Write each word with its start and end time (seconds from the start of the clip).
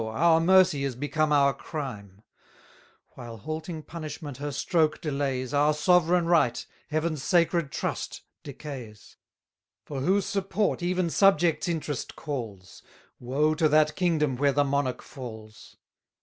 our 0.03 0.39
mercy 0.41 0.83
is 0.83 0.95
become 0.95 1.31
our 1.31 1.53
crime: 1.53 2.23
While 3.09 3.37
halting 3.37 3.83
Punishment 3.83 4.37
her 4.37 4.51
stroke 4.51 4.99
delays, 4.99 5.53
Our 5.53 5.75
sovereign 5.75 6.25
right, 6.25 6.65
Heaven's 6.87 7.21
sacred 7.21 7.71
trust, 7.71 8.23
decays! 8.41 9.17
For 9.85 10.01
whose 10.01 10.25
support 10.25 10.81
even 10.81 11.11
subjects' 11.11 11.67
interest 11.67 12.15
calls, 12.15 12.81
Woe 13.19 13.53
to 13.53 13.69
that 13.69 13.95
kingdom 13.95 14.37
where 14.37 14.51
the 14.53 14.63
monarch 14.63 15.03
falls! 15.03 15.77